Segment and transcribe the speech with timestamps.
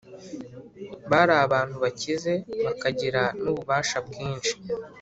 [1.11, 2.33] bari abantu bakize,
[2.65, 4.53] bakagira n’ububasha bwinshi,